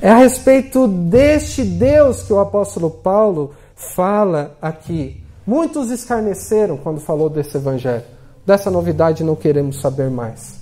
[0.00, 5.22] É a respeito deste Deus que o apóstolo Paulo fala aqui.
[5.46, 8.04] Muitos escarneceram quando falou desse evangelho.
[8.44, 10.56] Dessa novidade não queremos saber mais.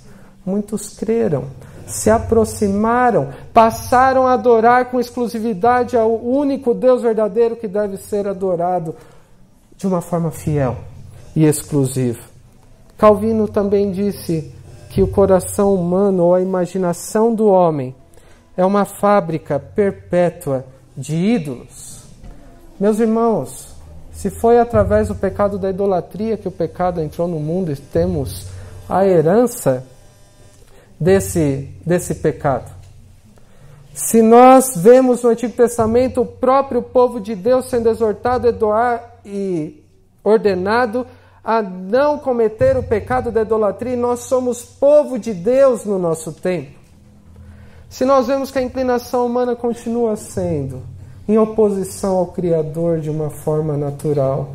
[0.45, 1.45] Muitos creram,
[1.85, 8.95] se aproximaram, passaram a adorar com exclusividade ao único Deus verdadeiro que deve ser adorado
[9.77, 10.77] de uma forma fiel
[11.35, 12.21] e exclusiva.
[12.97, 14.53] Calvino também disse
[14.89, 17.95] que o coração humano ou a imaginação do homem
[18.55, 22.03] é uma fábrica perpétua de ídolos.
[22.79, 23.73] Meus irmãos,
[24.11, 28.47] se foi através do pecado da idolatria que o pecado entrou no mundo e temos
[28.87, 29.85] a herança
[30.99, 32.71] desse, desse pecado.
[33.93, 38.47] Se nós vemos no Antigo Testamento o próprio povo de Deus sendo exortado
[39.25, 39.83] e
[40.23, 41.05] ordenado
[41.43, 46.31] a não cometer o pecado da idolatria, e nós somos povo de Deus no nosso
[46.31, 46.79] tempo.
[47.89, 50.81] Se nós vemos que a inclinação humana continua sendo
[51.27, 54.51] em oposição ao Criador de uma forma natural,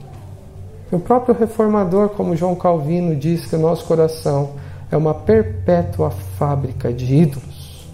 [0.90, 4.54] o próprio reformador, como João Calvino, diz que o nosso coração
[4.90, 7.86] é uma perpétua fábrica de ídolos.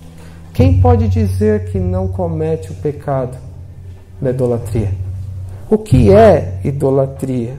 [0.53, 3.37] Quem pode dizer que não comete o pecado
[4.21, 5.04] da idolatria?
[5.71, 7.57] O que é idolatria?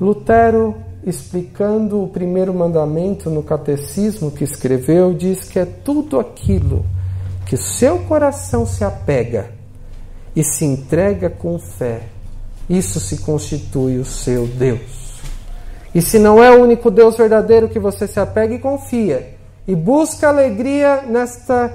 [0.00, 6.84] Lutero, explicando o primeiro mandamento no catecismo que escreveu, diz que é tudo aquilo
[7.44, 9.50] que o seu coração se apega
[10.34, 12.02] e se entrega com fé.
[12.68, 15.20] Isso se constitui o seu Deus.
[15.94, 19.34] E se não é o único Deus verdadeiro que você se apega e confia,
[19.66, 21.74] e busca alegria nesta,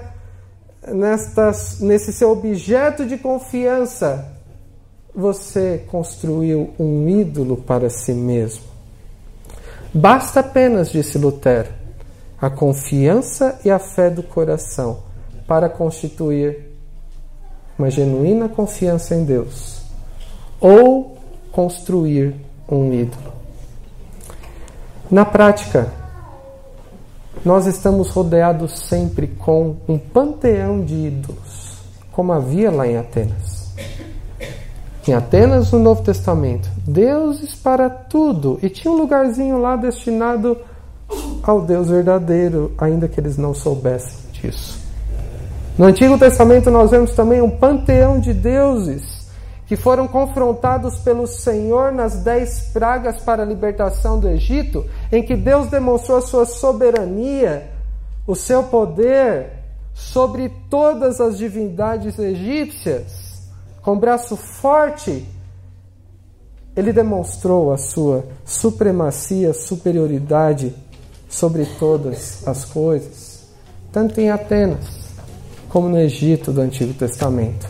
[0.88, 4.34] nesta, nesse seu objeto de confiança,
[5.16, 8.64] você construiu um ídolo para si mesmo.
[9.94, 11.70] Basta apenas, disse Lutero,
[12.42, 15.00] a confiança e a fé do coração
[15.48, 16.72] para constituir
[17.78, 19.82] uma genuína confiança em Deus
[20.60, 21.18] ou
[21.52, 22.36] construir
[22.68, 23.34] um ídolo.
[25.12, 25.92] Na prática,
[27.46, 31.78] nós estamos rodeados sempre com um panteão de ídolos,
[32.12, 33.74] como havia lá em Atenas.
[35.06, 40.58] Em Atenas, no Novo Testamento, deuses para tudo, e tinha um lugarzinho lá destinado
[41.42, 44.80] ao Deus verdadeiro, ainda que eles não soubessem disso.
[45.78, 49.24] No Antigo Testamento, nós vemos também um panteão de deuses
[49.66, 55.36] que foram confrontados pelo Senhor nas dez pragas para a libertação do Egito, em que
[55.36, 57.72] Deus demonstrou a sua soberania,
[58.28, 59.48] o seu poder
[59.94, 63.23] sobre todas as divindades egípcias,
[63.84, 65.28] com braço forte,
[66.76, 70.74] ele demonstrou a sua supremacia, superioridade
[71.30, 73.44] sobre todas as coisas,
[73.92, 75.04] tanto em Atenas
[75.68, 77.68] como no Egito do Antigo Testamento.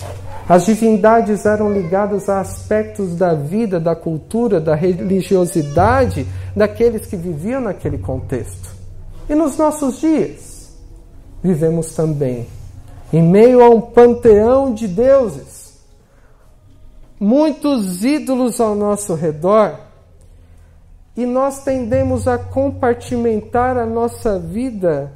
[0.47, 7.62] As divindades eram ligadas a aspectos da vida, da cultura, da religiosidade daqueles que viviam
[7.62, 8.69] naquele contexto.
[9.30, 10.73] E nos nossos dias,
[11.41, 12.45] vivemos também
[13.12, 15.62] em meio a um panteão de deuses,
[17.23, 19.79] muitos ídolos ao nosso redor,
[21.15, 25.13] e nós tendemos a compartimentar a nossa vida,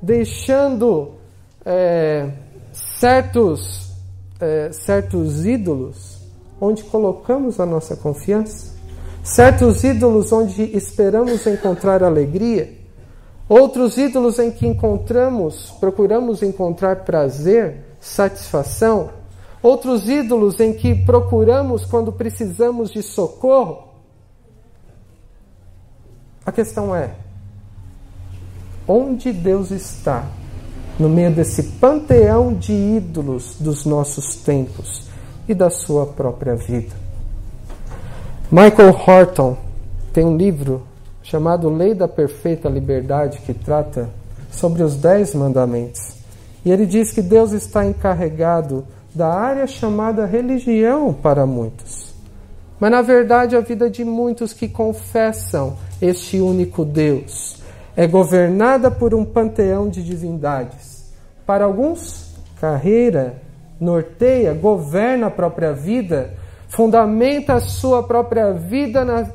[0.00, 1.14] deixando
[1.64, 2.30] é,
[2.72, 3.92] certos
[4.40, 6.18] é, certos ídolos
[6.60, 8.76] onde colocamos a nossa confiança,
[9.24, 12.72] certos ídolos onde esperamos encontrar alegria,
[13.48, 19.17] outros ídolos em que encontramos, procuramos encontrar prazer, satisfação,
[19.62, 23.88] outros ídolos em que procuramos quando precisamos de socorro.
[26.44, 27.14] A questão é:
[28.86, 30.24] onde Deus está
[30.98, 35.08] no meio desse panteão de ídolos dos nossos tempos
[35.48, 36.94] e da sua própria vida.
[38.50, 39.56] Michael Horton
[40.12, 40.82] tem um livro
[41.22, 44.08] chamado Lei da Perfeita Liberdade que trata
[44.50, 46.16] sobre os Dez Mandamentos.
[46.64, 48.84] E ele diz que Deus está encarregado
[49.18, 52.14] da área chamada religião para muitos.
[52.78, 57.60] Mas na verdade a vida de muitos que confessam este único Deus
[57.96, 61.12] é governada por um panteão de divindades.
[61.44, 63.42] Para alguns, carreira
[63.80, 66.34] norteia, governa a própria vida,
[66.68, 69.28] fundamenta a sua própria vida na,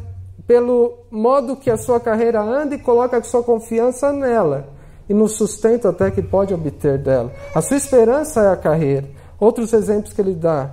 [0.47, 4.69] pelo modo que a sua carreira anda e coloca a sua confiança nela
[5.09, 7.33] e no sustento até que pode obter dela.
[7.53, 9.22] A sua esperança é a carreira.
[9.43, 10.69] Outros exemplos que ele dá,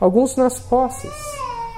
[0.00, 1.12] alguns nas posses,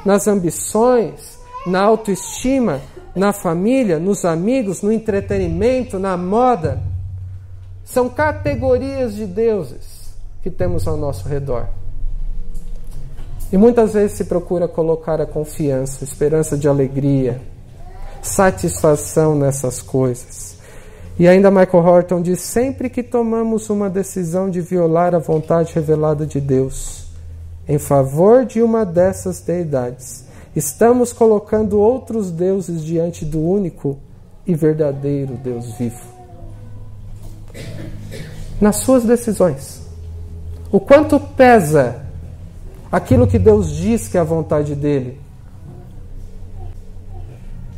[0.06, 2.80] nas ambições, na autoestima,
[3.14, 6.82] na família, nos amigos, no entretenimento, na moda.
[7.84, 11.66] São categorias de deuses que temos ao nosso redor.
[13.52, 17.38] E muitas vezes se procura colocar a confiança, esperança de alegria,
[18.22, 20.49] satisfação nessas coisas.
[21.20, 26.26] E ainda Michael Horton diz: sempre que tomamos uma decisão de violar a vontade revelada
[26.26, 27.04] de Deus
[27.68, 30.24] em favor de uma dessas deidades,
[30.56, 33.98] estamos colocando outros deuses diante do único
[34.46, 36.00] e verdadeiro Deus vivo.
[38.58, 39.82] Nas suas decisões,
[40.72, 42.00] o quanto pesa
[42.90, 45.20] aquilo que Deus diz que é a vontade dele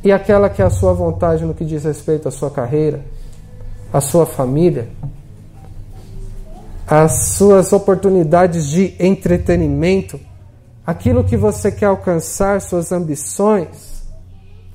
[0.05, 3.05] e aquela que é a sua vontade no que diz respeito à sua carreira,
[3.93, 4.89] à sua família,
[6.87, 10.19] às suas oportunidades de entretenimento,
[10.87, 14.03] aquilo que você quer alcançar, suas ambições,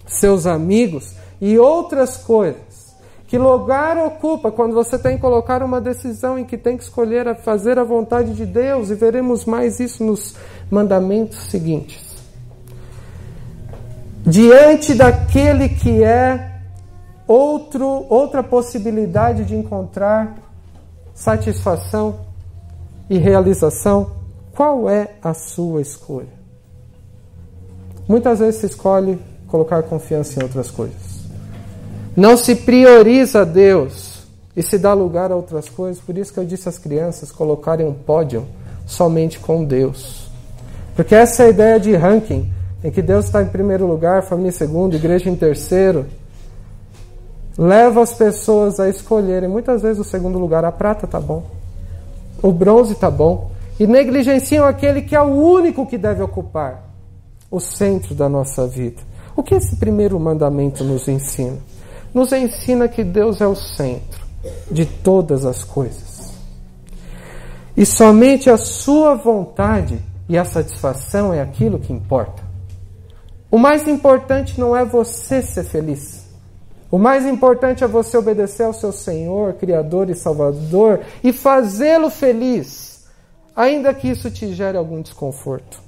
[0.05, 2.95] seus amigos e outras coisas.
[3.27, 7.27] Que lugar ocupa quando você tem que colocar uma decisão em que tem que escolher
[7.27, 8.89] a fazer a vontade de Deus?
[8.89, 10.35] E veremos mais isso nos
[10.71, 12.07] mandamentos seguintes
[14.27, 16.56] diante daquele que é
[17.27, 20.37] outro, outra possibilidade de encontrar
[21.13, 22.21] satisfação
[23.09, 24.11] e realização,
[24.55, 26.37] qual é a sua escolha?
[28.07, 31.17] Muitas vezes se escolhe colocar confiança em outras coisas.
[32.15, 34.23] Não se prioriza Deus
[34.55, 36.01] e se dá lugar a outras coisas.
[36.01, 38.47] Por isso que eu disse às crianças colocarem um pódio
[38.85, 40.27] somente com Deus.
[40.95, 42.51] Porque essa é a ideia de ranking
[42.83, 46.05] em que Deus está em primeiro lugar, família em segundo, igreja em terceiro,
[47.57, 50.63] leva as pessoas a escolherem muitas vezes o segundo lugar.
[50.63, 51.43] A prata está bom,
[52.41, 56.83] o bronze está bom, e negligenciam aquele que é o único que deve ocupar
[57.49, 59.01] o centro da nossa vida.
[59.35, 61.57] O que esse primeiro mandamento nos ensina?
[62.13, 64.25] Nos ensina que Deus é o centro
[64.71, 66.33] de todas as coisas.
[67.75, 72.41] E somente a sua vontade e a satisfação é aquilo que importa.
[73.51, 76.26] O mais importante não é você ser feliz.
[76.89, 83.05] O mais importante é você obedecer ao seu Senhor, Criador e Salvador e fazê-lo feliz,
[83.53, 85.87] ainda que isso te gere algum desconforto.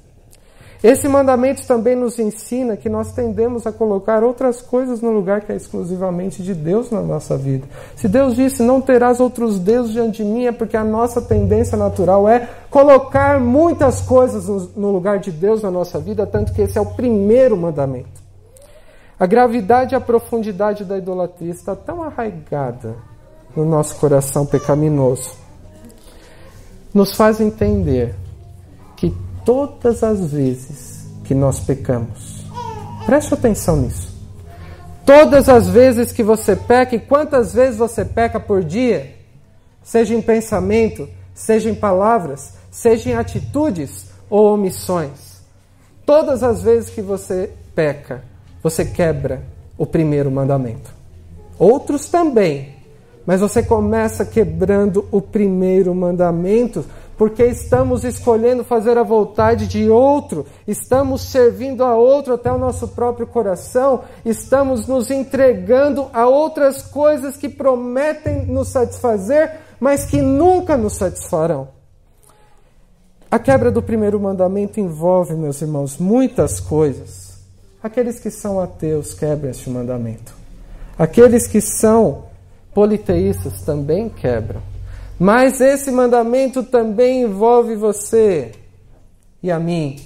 [0.82, 5.52] Esse mandamento também nos ensina que nós tendemos a colocar outras coisas no lugar que
[5.52, 7.66] é exclusivamente de Deus na nossa vida.
[7.96, 11.76] Se Deus disse, não terás outros deuses diante de mim, é porque a nossa tendência
[11.76, 16.78] natural é colocar muitas coisas no lugar de Deus na nossa vida, tanto que esse
[16.78, 18.19] é o primeiro mandamento.
[19.20, 22.96] A gravidade e a profundidade da idolatria está tão arraigada
[23.54, 25.34] no nosso coração pecaminoso.
[26.94, 28.14] Nos faz entender
[28.96, 32.46] que todas as vezes que nós pecamos.
[33.04, 34.10] Preste atenção nisso.
[35.04, 39.14] Todas as vezes que você peca, e quantas vezes você peca por dia,
[39.82, 45.42] seja em pensamento, seja em palavras, seja em atitudes ou omissões.
[46.06, 48.29] Todas as vezes que você peca,
[48.62, 49.42] você quebra
[49.76, 50.90] o primeiro mandamento.
[51.58, 52.74] Outros também,
[53.26, 56.84] mas você começa quebrando o primeiro mandamento
[57.20, 62.88] porque estamos escolhendo fazer a vontade de outro, estamos servindo a outro até o nosso
[62.88, 70.78] próprio coração, estamos nos entregando a outras coisas que prometem nos satisfazer, mas que nunca
[70.78, 71.68] nos satisfarão.
[73.30, 77.19] A quebra do primeiro mandamento envolve, meus irmãos, muitas coisas.
[77.82, 80.34] Aqueles que são ateus quebram este mandamento.
[80.98, 82.24] Aqueles que são
[82.74, 84.60] politeístas também quebram.
[85.18, 88.52] Mas esse mandamento também envolve você
[89.42, 89.98] e a mim.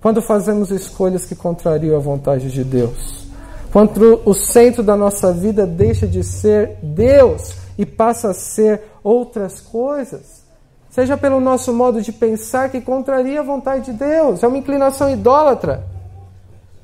[0.00, 3.26] Quando fazemos escolhas que contrariam a vontade de Deus.
[3.72, 9.60] Quando o centro da nossa vida deixa de ser Deus e passa a ser outras
[9.60, 10.44] coisas.
[10.90, 14.42] Seja pelo nosso modo de pensar que contraria a vontade de Deus.
[14.42, 15.95] É uma inclinação idólatra.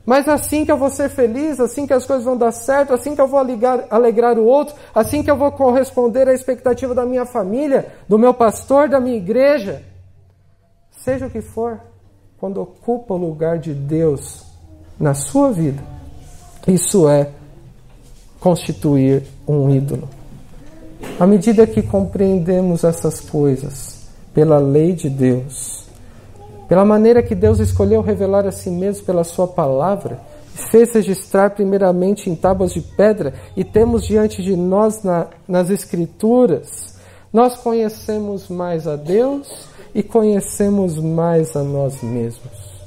[0.05, 3.15] Mas assim que eu vou ser feliz, assim que as coisas vão dar certo, assim
[3.15, 7.07] que eu vou alegrar, alegrar o outro, assim que eu vou corresponder à expectativa da
[7.07, 9.83] minha família, do meu pastor, da minha igreja,
[10.91, 11.81] seja o que for,
[12.39, 14.45] quando ocupa o lugar de Deus
[14.99, 15.83] na sua vida,
[16.67, 17.31] isso é
[18.41, 20.09] constituir um ídolo.
[21.19, 25.82] À medida que compreendemos essas coisas pela lei de Deus,
[26.73, 30.19] pela maneira que Deus escolheu revelar a si mesmo pela Sua palavra,
[30.71, 36.99] fez registrar primeiramente em tábuas de pedra e temos diante de nós na, nas Escrituras,
[37.31, 42.81] nós conhecemos mais a Deus e conhecemos mais a nós mesmos.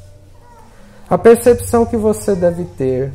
[1.07, 3.13] A percepção que você deve ter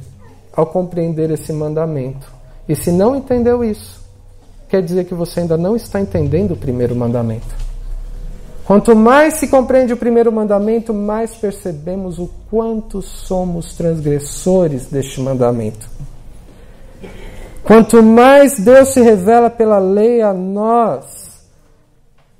[0.52, 2.32] ao compreender esse mandamento.
[2.68, 4.00] E se não entendeu isso,
[4.68, 7.69] quer dizer que você ainda não está entendendo o primeiro mandamento.
[8.70, 15.90] Quanto mais se compreende o primeiro mandamento, mais percebemos o quanto somos transgressores deste mandamento.
[17.64, 21.48] Quanto mais Deus se revela pela lei a nós,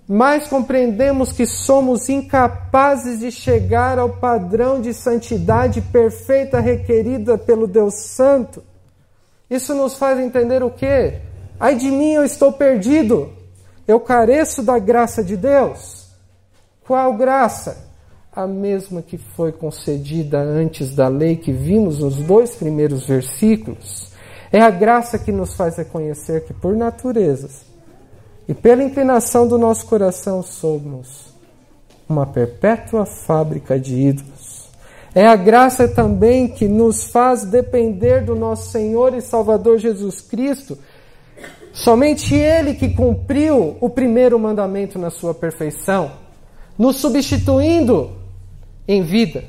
[0.07, 7.95] mais compreendemos que somos incapazes de chegar ao padrão de santidade perfeita requerida pelo Deus
[7.95, 8.63] Santo.
[9.51, 11.23] Isso nos faz entender o quê?
[11.59, 13.33] Ai de mim, eu estou perdido.
[13.89, 16.00] Eu careço da graça de Deus.
[16.91, 17.89] Qual graça?
[18.35, 24.11] A mesma que foi concedida antes da lei que vimos nos dois primeiros versículos.
[24.51, 27.63] É a graça que nos faz reconhecer que, por naturezas
[28.49, 31.33] e pela inclinação do nosso coração, somos
[32.09, 34.69] uma perpétua fábrica de ídolos.
[35.15, 40.77] É a graça também que nos faz depender do nosso Senhor e Salvador Jesus Cristo.
[41.73, 46.19] Somente Ele que cumpriu o primeiro mandamento na sua perfeição,
[46.81, 48.11] nos substituindo
[48.89, 49.45] em vida.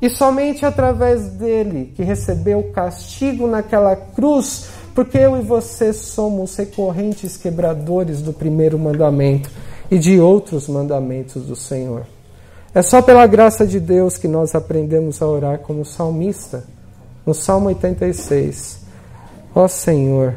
[0.00, 6.56] E somente através dele, que recebeu o castigo naquela cruz, porque eu e você somos
[6.56, 9.50] recorrentes quebradores do primeiro mandamento
[9.90, 12.06] e de outros mandamentos do Senhor.
[12.74, 16.64] É só pela graça de Deus que nós aprendemos a orar como salmista,
[17.26, 18.80] no Salmo 86.
[19.54, 20.36] Ó Senhor,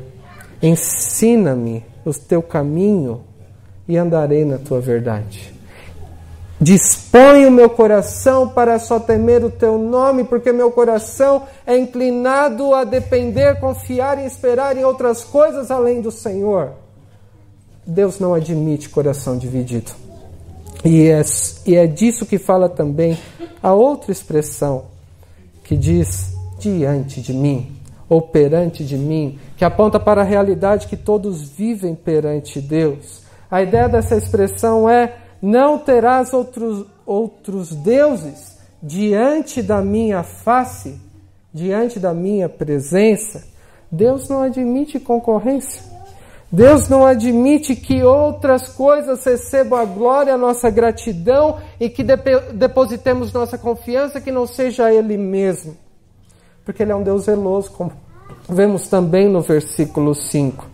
[0.62, 3.22] ensina-me o teu caminho
[3.88, 5.55] e andarei na tua verdade.
[6.60, 12.74] Dispõe o meu coração para só temer o teu nome, porque meu coração é inclinado
[12.74, 16.72] a depender, confiar e esperar em outras coisas além do Senhor.
[17.86, 19.92] Deus não admite coração dividido.
[20.84, 21.22] E é,
[21.66, 23.18] e é disso que fala também
[23.62, 24.86] a outra expressão,
[25.64, 27.76] que diz diante de mim,
[28.08, 33.22] ou perante de mim, que aponta para a realidade que todos vivem perante Deus.
[33.52, 41.00] A ideia dessa expressão é não terás outros, outros deuses diante da minha face,
[41.54, 43.46] diante da minha presença.
[43.92, 45.84] Deus não admite concorrência.
[46.52, 53.32] Deus não admite que outras coisas recebam a glória, a nossa gratidão e que depositemos
[53.32, 55.78] nossa confiança que não seja Ele mesmo.
[56.64, 57.92] Porque Ele é um Deus zeloso, como
[58.50, 60.74] vemos também no versículo 5.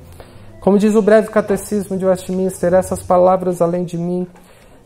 [0.61, 4.25] Como diz o breve catecismo de Westminster, essas palavras além de mim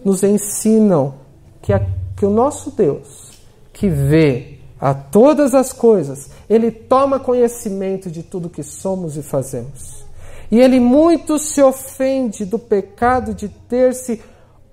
[0.05, 1.15] nos ensinam
[1.63, 1.83] que, a,
[2.15, 3.31] que o nosso Deus,
[3.73, 10.05] que vê a todas as coisas, ele toma conhecimento de tudo que somos e fazemos.
[10.51, 14.21] E ele muito se ofende do pecado de ter-se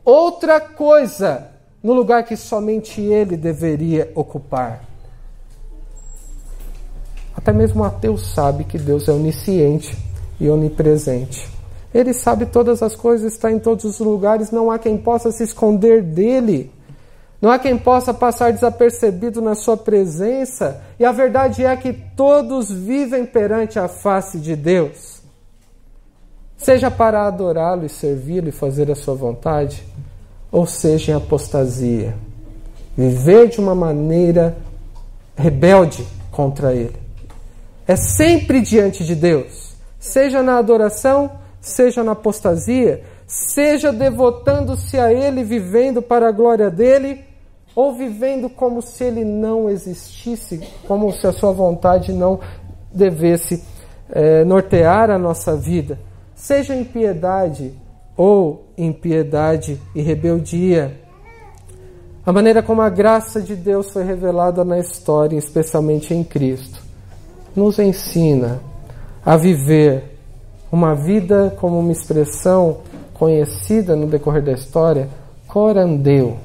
[0.04, 1.48] outra coisa
[1.82, 4.84] no lugar que somente ele deveria ocupar.
[7.34, 9.96] Até mesmo o ateu sabe que Deus é onisciente
[10.38, 11.48] e onipresente.
[11.94, 15.42] Ele sabe todas as coisas, está em todos os lugares, não há quem possa se
[15.42, 16.70] esconder dele.
[17.40, 20.80] Não há quem possa passar desapercebido na sua presença.
[20.98, 25.20] E a verdade é que todos vivem perante a face de Deus.
[26.56, 29.84] Seja para adorá-lo e servi-lo e fazer a sua vontade,
[30.52, 32.14] ou seja em apostasia.
[32.96, 34.56] Viver de uma maneira
[35.36, 36.94] rebelde contra ele.
[37.88, 41.32] É sempre diante de Deus, seja na adoração,
[41.62, 47.24] seja na apostasia, seja devotando-se a Ele, vivendo para a glória dele,
[47.74, 52.40] ou vivendo como se Ele não existisse, como se a Sua vontade não
[52.92, 53.62] devesse
[54.10, 55.98] é, nortear a nossa vida,
[56.34, 57.72] seja em piedade
[58.16, 61.00] ou impiedade e rebeldia.
[62.26, 66.82] A maneira como a graça de Deus foi revelada na história, especialmente em Cristo,
[67.54, 68.60] nos ensina
[69.24, 70.11] a viver
[70.72, 72.78] uma vida como uma expressão
[73.12, 75.06] conhecida no decorrer da história,
[75.46, 76.38] corandeu.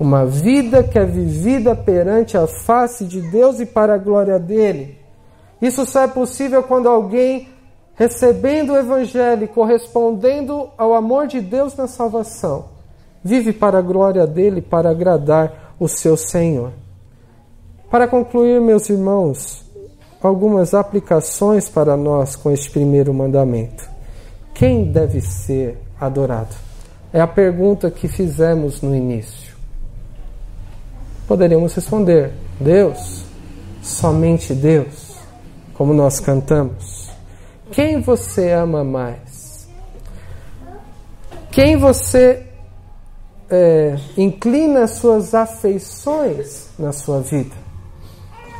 [0.00, 4.98] Uma vida que é vivida perante a face de Deus e para a glória dele.
[5.60, 7.48] Isso só é possível quando alguém,
[7.94, 12.64] recebendo o Evangelho e correspondendo ao amor de Deus na salvação,
[13.22, 16.72] vive para a glória dele, para agradar o seu Senhor.
[17.88, 19.64] Para concluir, meus irmãos,
[20.28, 23.88] algumas aplicações para nós com este primeiro mandamento.
[24.54, 26.54] Quem deve ser adorado?
[27.12, 29.54] É a pergunta que fizemos no início.
[31.26, 33.24] Poderíamos responder: Deus,
[33.82, 35.16] somente Deus,
[35.74, 37.10] como nós cantamos.
[37.70, 39.68] Quem você ama mais?
[41.50, 42.46] Quem você
[43.50, 47.61] é, inclina suas afeições na sua vida?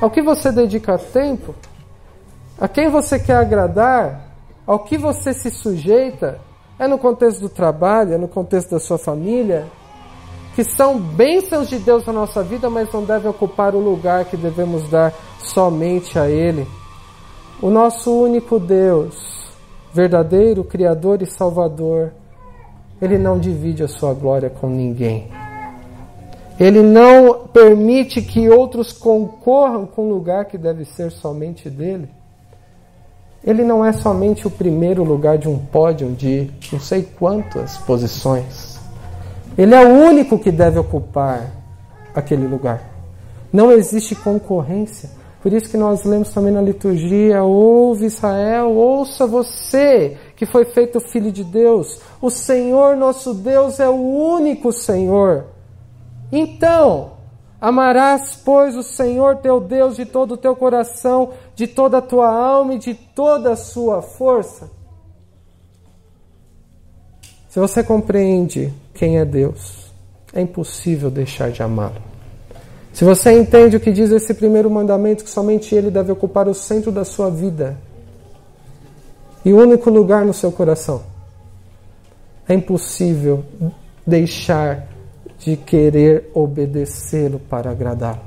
[0.02, 1.54] Ao que você dedica tempo?
[2.60, 4.32] A quem você quer agradar?
[4.66, 6.40] Ao que você se sujeita?
[6.76, 8.14] É no contexto do trabalho?
[8.14, 9.64] É no contexto da sua família?
[10.56, 14.36] Que são bênçãos de Deus na nossa vida, mas não devem ocupar o lugar que
[14.36, 16.66] devemos dar somente a Ele.
[17.62, 19.52] O nosso único Deus,
[19.94, 22.12] verdadeiro Criador e Salvador,
[23.00, 25.30] Ele não divide a sua glória com ninguém.
[26.58, 32.08] Ele não permite que outros concorram com o lugar que deve ser somente dele.
[33.44, 38.78] Ele não é somente o primeiro lugar de um pódio de não sei quantas posições.
[39.58, 41.50] Ele é o único que deve ocupar
[42.14, 42.82] aquele lugar.
[43.52, 45.10] Não existe concorrência.
[45.42, 51.00] Por isso que nós lemos também na liturgia: ouve Israel, ouça você que foi feito
[51.00, 52.00] filho de Deus.
[52.20, 55.46] O Senhor nosso Deus é o único Senhor.
[56.32, 57.12] Então,
[57.60, 62.28] amarás, pois, o Senhor teu Deus de todo o teu coração, de toda a tua
[62.28, 64.70] alma e de toda a sua força.
[67.50, 69.92] Se você compreende quem é Deus,
[70.32, 72.00] é impossível deixar de amá-lo.
[72.94, 76.54] Se você entende o que diz esse primeiro mandamento, que somente Ele deve ocupar o
[76.54, 77.76] centro da sua vida
[79.44, 81.02] e o único lugar no seu coração,
[82.48, 83.44] é impossível
[84.06, 84.91] deixar
[85.44, 88.20] de querer obedecê-lo para agradá-lo.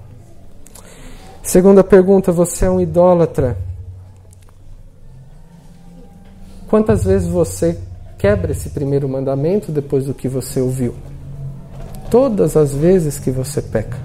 [1.41, 3.57] Segunda pergunta: você é um idólatra?
[6.67, 7.79] Quantas vezes você
[8.17, 10.95] quebra esse primeiro mandamento depois do que você ouviu?
[12.09, 13.97] Todas as vezes que você peca.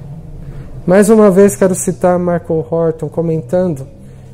[0.86, 3.86] Mais uma vez quero citar Marco Horton comentando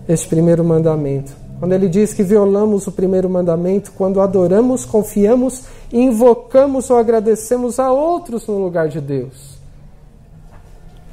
[0.08, 1.45] este primeiro mandamento.
[1.59, 7.90] Quando ele diz que violamos o primeiro mandamento quando adoramos, confiamos, invocamos ou agradecemos a
[7.90, 9.57] outros no lugar de Deus.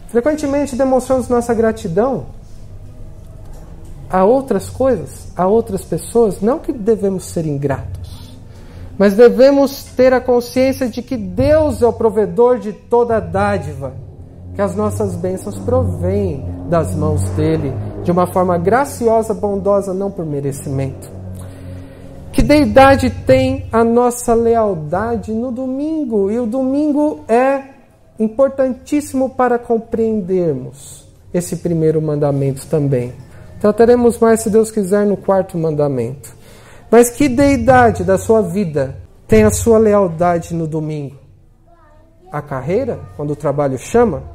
[0.09, 2.25] Frequentemente demonstramos nossa gratidão
[4.09, 8.37] a outras coisas, a outras pessoas, não que devemos ser ingratos,
[8.95, 13.93] mas devemos ter a consciência de que Deus é o provedor de toda dádiva,
[14.53, 17.73] que as nossas bênçãos provêm das mãos dele
[18.03, 21.09] de uma forma graciosa, bondosa, não por merecimento.
[22.31, 26.31] Que deidade tem a nossa lealdade no domingo?
[26.31, 27.61] E o domingo é
[28.19, 33.13] importantíssimo para compreendermos esse primeiro mandamento também.
[33.59, 36.35] Trataremos mais, se Deus quiser, no quarto mandamento.
[36.91, 38.97] Mas que deidade da sua vida
[39.27, 41.15] tem a sua lealdade no domingo?
[42.31, 44.32] A carreira, quando o trabalho chama?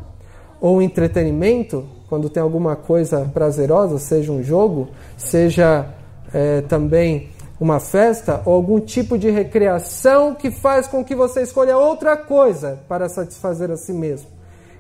[0.61, 5.87] Ou entretenimento, quando tem alguma coisa prazerosa, seja um jogo, seja
[6.33, 7.31] é, também
[7.61, 12.79] uma festa ou algum tipo de recreação que faz com que você escolha outra coisa
[12.89, 14.29] para satisfazer a si mesmo,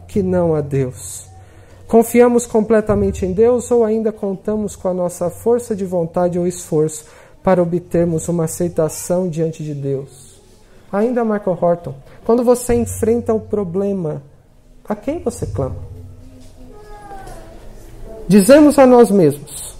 [0.06, 1.26] que não a Deus.
[1.88, 7.06] Confiamos completamente em Deus ou ainda contamos com a nossa força de vontade ou esforço
[7.42, 10.38] para obtermos uma aceitação diante de Deus?
[10.92, 14.22] Ainda Michael Horton, quando você enfrenta o problema,
[14.88, 15.76] a quem você clama?
[18.26, 19.76] Dizemos a nós mesmos: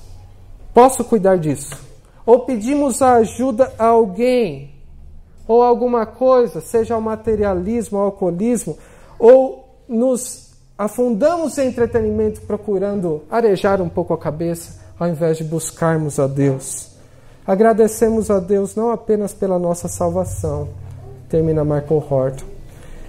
[0.74, 1.76] posso cuidar disso.
[2.24, 4.70] Ou pedimos a ajuda a alguém,
[5.46, 8.76] ou alguma coisa, seja o materialismo, o alcoolismo,
[9.18, 16.18] ou nos afundamos em entretenimento procurando arejar um pouco a cabeça, ao invés de buscarmos
[16.18, 16.90] a Deus.
[17.46, 20.68] Agradecemos a Deus não apenas pela nossa salvação,
[21.30, 22.44] termina Michael Horton,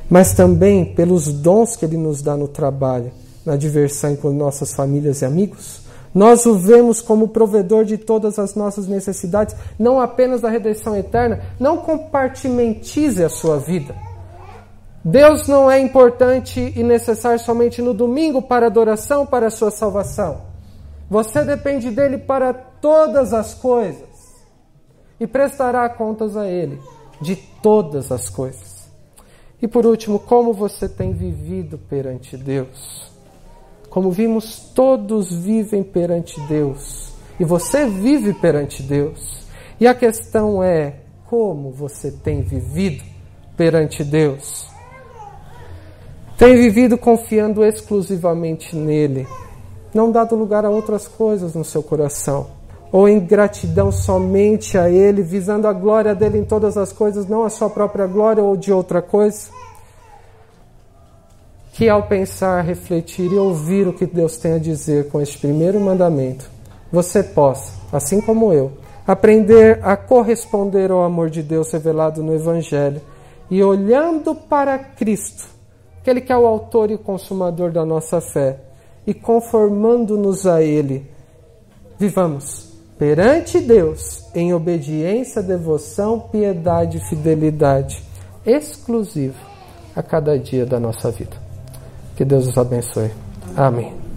[0.10, 3.12] mas também pelos dons que Ele nos dá no trabalho
[3.46, 5.82] na diversão com nossas famílias e amigos?
[6.14, 11.40] Nós o vemos como provedor de todas as nossas necessidades, não apenas da redenção eterna.
[11.60, 13.96] Não compartimentize a sua vida.
[15.04, 20.42] Deus não é importante e necessário somente no domingo para adoração, para a sua salvação.
[21.10, 24.10] Você depende dele para todas as coisas
[25.20, 26.80] e prestará contas a ele
[27.22, 28.69] de todas as coisas.
[29.62, 33.12] E por último, como você tem vivido perante Deus?
[33.90, 37.12] Como vimos, todos vivem perante Deus.
[37.40, 39.48] E você vive perante Deus.
[39.80, 40.96] E a questão é:
[41.26, 43.04] como você tem vivido
[43.58, 44.68] perante Deus?
[46.38, 49.28] Tem vivido confiando exclusivamente nele,
[49.94, 52.48] não dado lugar a outras coisas no seu coração,
[52.92, 57.44] ou em gratidão somente a ele, visando a glória dele em todas as coisas, não
[57.44, 59.50] a sua própria glória ou de outra coisa?
[61.80, 65.80] que ao pensar, refletir e ouvir o que Deus tem a dizer com este primeiro
[65.80, 66.52] mandamento,
[66.92, 68.74] você possa, assim como eu,
[69.08, 73.02] aprender a corresponder ao amor de Deus revelado no Evangelho
[73.50, 75.48] e olhando para Cristo,
[76.02, 78.58] aquele que é o autor e consumador da nossa fé,
[79.08, 81.10] e conformando-nos a Ele,
[81.98, 82.69] vivamos
[83.00, 88.04] perante Deus em obediência, devoção, piedade e fidelidade
[88.46, 89.40] exclusivo
[89.96, 91.38] a cada dia da nossa vida.
[92.18, 93.10] Que Deus os abençoe.
[93.56, 94.09] Amém.